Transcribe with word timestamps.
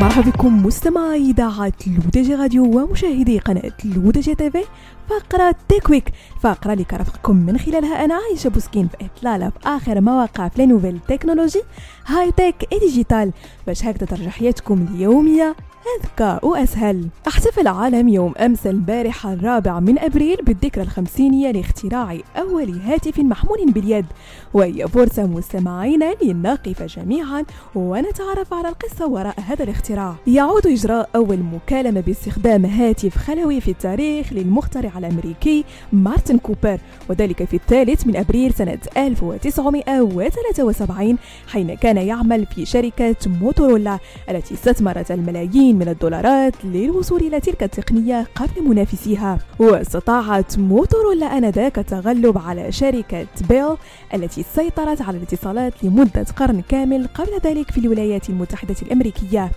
مرحبا 0.00 0.30
بكم 0.30 0.66
مستمعي 0.66 1.30
إذاعة 1.30 1.72
L'ODJ 1.86 2.34
Radio 2.34 2.64
ومشاهدي 2.64 3.38
قناة 3.38 3.72
L'ODJ 3.84 4.34
TV 4.34 4.64
فقرة 5.08 5.54
Tech 5.68 5.90
Week 5.90 6.12
فقرة 6.40 6.72
اللي 6.72 6.84
كنرافقكم 6.84 7.36
من 7.36 7.58
خلالها 7.58 8.04
أنا 8.04 8.14
عايشة 8.14 8.50
بوسكين 8.50 8.88
في 8.88 8.96
إطلالة 9.04 9.48
في 9.50 9.58
آخر 9.64 10.00
ما 10.00 10.12
وقع 10.12 10.48
في 10.48 10.66
nouvelles 10.66 10.98
technologies 11.08 11.62
high-tech 12.06 12.78
et 12.78 12.90
digital 12.90 13.32
باش 13.66 13.84
هكذا 13.84 14.06
ترجع 14.06 14.30
حياتكم 14.30 14.86
اليومية 14.94 15.56
أذكى 16.00 16.38
وأسهل. 16.46 17.08
أحتفل 17.28 17.60
العالم 17.60 18.08
يوم 18.08 18.34
أمس 18.40 18.66
البارحة 18.66 19.32
الرابع 19.32 19.80
من 19.80 19.98
أبريل 19.98 20.36
بالذكرى 20.36 20.84
الخمسينية 20.84 21.50
لاختراع 21.50 22.18
أول 22.36 22.80
هاتف 22.80 23.18
محمول 23.18 23.72
باليد. 23.72 24.06
وهي 24.54 24.88
فرصة 24.88 25.26
مستمعينا 25.26 26.14
لنقف 26.22 26.82
جميعا 26.82 27.44
ونتعرف 27.74 28.54
على 28.54 28.68
القصة 28.68 29.06
وراء 29.06 29.34
هذا 29.40 29.64
الاختراع. 29.64 29.87
يعود 30.26 30.66
إجراء 30.66 31.08
أول 31.16 31.38
مكالمة 31.38 32.00
باستخدام 32.00 32.66
هاتف 32.66 33.18
خلوي 33.18 33.60
في 33.60 33.70
التاريخ 33.70 34.32
للمخترع 34.32 34.98
الأمريكي 34.98 35.64
مارتن 35.92 36.38
كوبر 36.38 36.78
وذلك 37.08 37.44
في 37.44 37.56
الثالث 37.56 38.06
من 38.06 38.16
أبريل 38.16 38.54
سنة 38.54 38.78
1973 38.96 41.16
حين 41.46 41.74
كان 41.74 41.96
يعمل 41.96 42.46
في 42.46 42.66
شركة 42.66 43.16
موتورولا 43.26 43.98
التي 44.30 44.54
استثمرت 44.54 45.10
الملايين 45.10 45.78
من 45.78 45.88
الدولارات 45.88 46.54
للوصول 46.64 47.20
إلى 47.20 47.40
تلك 47.40 47.62
التقنية 47.62 48.26
قبل 48.34 48.68
منافسيها. 48.68 49.38
واستطاعت 49.58 50.58
موتورولا 50.58 51.38
آنذاك 51.38 51.78
التغلب 51.78 52.38
على 52.38 52.72
شركة 52.72 53.26
بيل 53.48 53.76
التي 54.14 54.44
سيطرت 54.54 55.02
على 55.02 55.16
الاتصالات 55.16 55.84
لمدة 55.84 56.26
قرن 56.36 56.62
كامل 56.68 57.08
قبل 57.14 57.30
ذلك 57.44 57.70
في 57.70 57.78
الولايات 57.78 58.30
المتحدة 58.30 58.76
الأمريكية. 58.82 59.50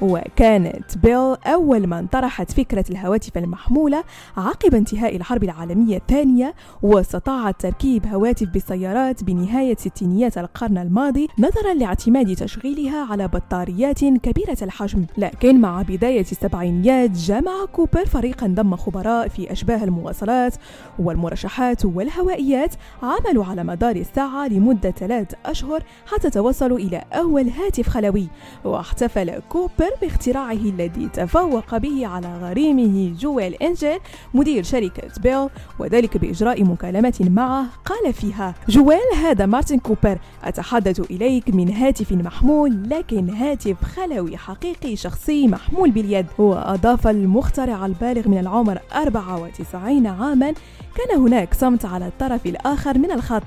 وكانت 0.00 0.98
بيل 0.98 1.36
أول 1.46 1.86
من 1.86 2.06
طرحت 2.06 2.52
فكرة 2.52 2.84
الهواتف 2.90 3.38
المحمولة 3.38 4.04
عقب 4.36 4.74
انتهاء 4.74 5.16
الحرب 5.16 5.44
العالمية 5.44 5.96
الثانية 5.96 6.54
واستطاعت 6.82 7.60
تركيب 7.60 8.06
هواتف 8.06 8.48
بالسيارات 8.48 9.24
بنهاية 9.24 9.76
ستينيات 9.76 10.38
القرن 10.38 10.78
الماضي 10.78 11.28
نظرا 11.38 11.74
لاعتماد 11.74 12.36
تشغيلها 12.36 13.06
على 13.10 13.28
بطاريات 13.28 14.04
كبيرة 14.04 14.56
الحجم. 14.62 15.06
لكن 15.18 15.60
مع 15.60 15.82
بداية 15.82 16.20
السبعينيات 16.20 17.10
جمع 17.10 17.64
كوبر 17.72 18.06
فريقا 18.06 18.46
ضم 18.46 18.76
خبراء 18.76 19.28
في 19.28 19.52
أشباه 19.52 19.84
المواصلات 19.84 20.54
والمرشحات 20.98 21.84
والهوائيات 21.84 22.74
عملوا 23.02 23.44
على 23.44 23.64
مدار 23.64 23.96
الساعة 23.96 24.48
لمدة 24.48 24.90
ثلاث 24.90 25.34
أشهر 25.46 25.82
حتى 26.06 26.30
توصلوا 26.30 26.78
إلى 26.78 27.04
أول 27.12 27.48
هاتف 27.48 27.88
خلوي 27.88 28.28
واحتفل 28.64 29.38
كوبر 29.48 29.65
باختراعه 30.02 30.52
الذي 30.52 31.08
تفوق 31.12 31.76
به 31.76 32.06
على 32.06 32.38
غريمه 32.42 33.14
جويل 33.18 33.54
إنجل 33.54 33.98
مدير 34.34 34.62
شركة 34.62 35.20
بيل 35.22 35.48
وذلك 35.78 36.16
بإجراء 36.16 36.64
مكالمة 36.64 37.14
معه 37.20 37.66
قال 37.84 38.12
فيها 38.12 38.54
جويل 38.68 38.98
هذا 39.22 39.46
مارتن 39.46 39.78
كوبر 39.78 40.18
أتحدث 40.44 41.00
إليك 41.10 41.54
من 41.54 41.72
هاتف 41.72 42.12
محمول 42.12 42.88
لكن 42.90 43.30
هاتف 43.30 43.84
خلوي 43.84 44.36
حقيقي 44.36 44.96
شخصي 44.96 45.48
محمول 45.48 45.90
باليد 45.90 46.26
وأضاف 46.38 47.06
المخترع 47.06 47.86
البالغ 47.86 48.28
من 48.28 48.38
العمر 48.38 48.78
94 48.94 50.06
عاما 50.06 50.54
كان 50.96 51.20
هناك 51.20 51.54
صمت 51.54 51.84
على 51.84 52.06
الطرف 52.06 52.46
الآخر 52.46 52.98
من 52.98 53.10
الخط. 53.10 53.42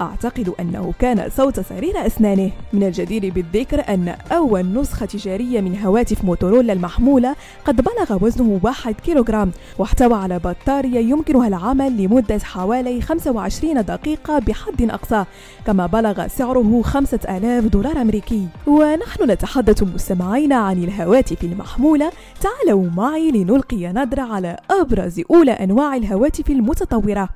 أعتقد 0.00 0.52
أنه 0.60 0.92
كان 0.98 1.30
صوت 1.36 1.60
صرير 1.60 2.06
أسنانه. 2.06 2.50
من 2.72 2.82
الجدير 2.82 3.32
بالذكر 3.32 3.94
أن 3.94 4.16
أول 4.32 4.72
نسخة 4.72 5.06
تجارية 5.06 5.60
من 5.60 5.78
هواتف 5.78 6.24
موتورولا 6.24 6.72
المحمولة 6.72 7.36
قد 7.64 7.76
بلغ 7.76 8.24
وزنه 8.24 8.60
1 8.62 8.94
كيلوغرام 8.94 9.50
واحتوى 9.78 10.14
على 10.14 10.38
بطارية 10.38 10.98
يمكنها 10.98 11.48
العمل 11.48 12.02
لمدة 12.02 12.38
حوالي 12.38 13.00
25 13.00 13.84
دقيقة 13.84 14.38
بحد 14.38 14.82
أقصى 14.82 15.24
كما 15.66 15.86
بلغ 15.86 16.26
سعره 16.26 16.82
5000 16.82 17.64
دولار 17.64 18.00
أمريكي. 18.00 18.46
ونحن 18.66 19.30
نتحدث 19.30 19.82
مستمعين 19.82 20.52
عن 20.52 20.84
الهواتف 20.84 21.44
المحمولة. 21.44 22.12
تعالوا 22.40 22.90
معي 22.96 23.30
لنلقي 23.30 23.92
نظرة 23.92 24.22
على 24.22 24.56
أبرز 24.70 25.20
أولى 25.30 25.52
أنواع 25.52 25.96
الهواتف 25.96 26.50
المتطورة. 26.50 26.93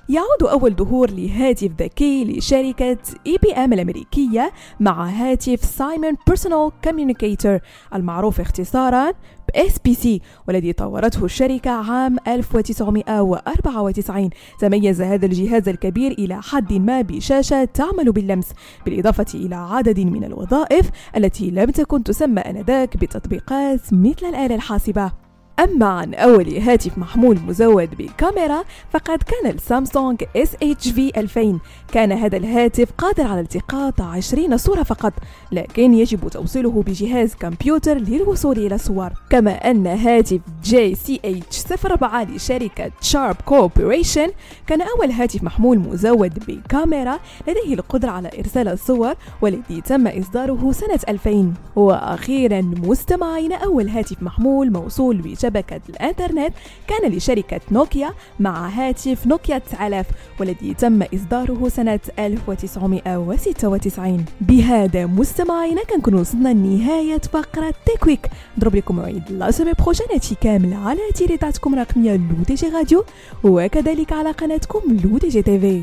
يعود 0.08 0.42
أول 0.42 0.74
ظهور 0.74 1.10
لهاتف 1.10 1.70
ذكي 1.78 2.40
شركة 2.40 2.98
IBM 3.26 3.72
الأمريكية 3.72 4.52
مع 4.80 5.06
هاتف 5.06 5.64
Simon 5.64 6.16
Personal 6.26 6.72
Communicator 6.84 7.58
المعروف 7.94 8.40
اختصارا 8.40 9.12
SPC 9.54 10.20
والذي 10.48 10.72
طورته 10.72 11.24
الشركة 11.24 11.70
عام 11.70 12.16
1994 12.28 14.30
تميز 14.60 15.02
هذا 15.02 15.26
الجهاز 15.26 15.68
الكبير 15.68 16.12
إلى 16.12 16.42
حد 16.42 16.72
ما 16.72 17.00
بشاشة 17.00 17.64
تعمل 17.64 18.12
باللمس 18.12 18.52
بالإضافة 18.84 19.26
إلى 19.34 19.54
عدد 19.54 20.00
من 20.00 20.24
الوظائف 20.24 20.90
التي 21.16 21.50
لم 21.50 21.70
تكن 21.70 22.04
تسمى 22.04 22.40
آنذاك 22.40 22.96
بتطبيقات 22.96 23.80
مثل 23.92 24.26
الآلة 24.26 24.54
الحاسبة. 24.54 25.27
أما 25.60 25.86
عن 25.86 26.14
أول 26.14 26.58
هاتف 26.58 26.98
محمول 26.98 27.38
مزود 27.46 27.88
بكاميرا 27.98 28.64
فقد 28.92 29.18
كان 29.22 29.50
السامسونج 29.50 30.24
SHV 30.24 30.98
2000 31.16 31.58
كان 31.92 32.12
هذا 32.12 32.36
الهاتف 32.36 32.92
قادر 32.98 33.26
على 33.26 33.40
التقاط 33.40 34.00
20 34.00 34.56
صورة 34.56 34.82
فقط 34.82 35.12
لكن 35.52 35.94
يجب 35.94 36.28
توصيله 36.28 36.82
بجهاز 36.86 37.34
كمبيوتر 37.34 37.94
للوصول 37.98 38.58
إلى 38.58 38.74
الصور 38.74 39.10
كما 39.30 39.50
أن 39.70 39.86
هاتف 39.86 40.40
J-SH04 40.64 42.14
لشركة 42.34 42.90
شارب 43.00 43.36
كوربوريشن 43.44 44.28
كان 44.66 44.80
أول 44.82 45.10
هاتف 45.10 45.42
محمول 45.42 45.78
مزود 45.78 46.38
بكاميرا 46.48 47.18
لديه 47.48 47.74
القدرة 47.74 48.10
على 48.10 48.30
إرسال 48.38 48.68
الصور 48.68 49.14
والذي 49.42 49.80
تم 49.80 50.06
إصداره 50.06 50.72
سنة 50.72 51.00
2000 51.08 51.52
وأخيرا 51.76 52.60
مستمعين 52.60 53.52
أول 53.52 53.88
هاتف 53.88 54.22
محمول 54.22 54.70
موصول 54.72 55.16
بشبكة 55.16 55.47
شبكة 55.48 55.80
الإنترنت 55.88 56.54
كان 56.88 57.12
لشركة 57.12 57.60
نوكيا 57.72 58.10
مع 58.40 58.68
هاتف 58.68 59.26
نوكيا 59.26 59.58
9000 59.58 60.06
والذي 60.40 60.74
تم 60.74 61.02
إصداره 61.14 61.68
سنة 61.68 62.00
1996 62.18 64.24
بهذا 64.40 65.06
مستمعينا 65.06 65.82
كنكون 65.84 66.14
وصلنا 66.14 66.48
لنهاية 66.48 67.18
فقرة 67.18 67.74
تيكويك 67.86 68.30
نضرب 68.58 68.76
لكم 68.76 68.96
موعد 68.96 69.22
لا 69.30 69.50
سومي 69.50 69.72
بروجين 69.72 70.06
كامل 70.40 70.74
على 70.74 71.00
تيريتاتكم 71.14 71.74
الرقمية 71.74 72.16
لو 72.16 72.44
دي 72.46 72.54
جي 72.54 72.68
راديو 72.68 73.04
وكذلك 73.44 74.12
على 74.12 74.30
قناتكم 74.30 74.80
لو 75.04 75.18
دي 75.18 75.28
جي 75.28 75.42
تيفي 75.42 75.82